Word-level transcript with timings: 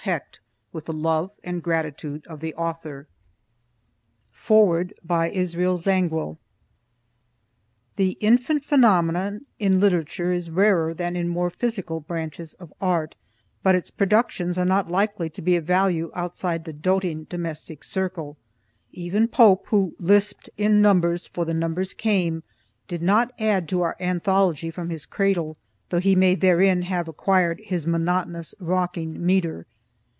HECHT 0.05 0.39
WITH 0.73 0.85
THE 0.85 0.93
LOVE 0.93 1.29
AND 1.43 1.61
GRATITUDE 1.61 2.25
OF 2.25 2.39
THE 2.39 2.55
AUTHOR 2.55 3.05
FOREWORD 4.31 4.95
The 5.05 5.37
"infant 8.19 8.65
phenomenon" 8.65 9.45
in 9.59 9.79
literature 9.79 10.31
is 10.31 10.49
rarer 10.49 10.95
than 10.95 11.15
in 11.15 11.29
more 11.29 11.51
physical 11.51 11.99
branches 11.99 12.55
of 12.55 12.73
art, 12.81 13.13
but 13.61 13.75
its 13.75 13.91
productions 13.91 14.57
are 14.57 14.65
not 14.65 14.89
likely 14.89 15.29
to 15.29 15.39
be 15.39 15.55
of 15.55 15.65
value 15.65 16.09
outside 16.15 16.65
the 16.65 16.73
doting 16.73 17.25
domestic 17.25 17.83
circle. 17.83 18.37
Even 18.91 19.27
Pope 19.27 19.67
who 19.67 19.93
"lisped 19.99 20.49
in 20.57 20.81
numbers 20.81 21.27
for 21.27 21.45
the 21.45 21.53
numbers 21.53 21.93
came," 21.93 22.41
did 22.87 23.03
not 23.03 23.31
add 23.37 23.69
to 23.69 23.81
our 23.83 23.95
Anthology 23.99 24.71
from 24.71 24.89
his 24.89 25.05
cradle, 25.05 25.57
though 25.89 25.99
he 25.99 26.15
may 26.15 26.33
therein 26.33 26.81
have 26.81 27.07
acquired 27.07 27.59
his 27.63 27.85
monotonous 27.85 28.55
rocking 28.59 29.23
metre. 29.23 29.67